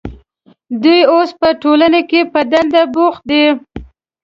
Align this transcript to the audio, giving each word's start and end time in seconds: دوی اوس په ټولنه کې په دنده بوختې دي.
دوی 0.81 0.99
اوس 1.13 1.29
په 1.39 1.47
ټولنه 1.61 1.99
کې 2.09 2.21
په 2.33 2.39
دنده 2.51 2.83
بوختې 2.93 3.27
دي. 3.45 3.49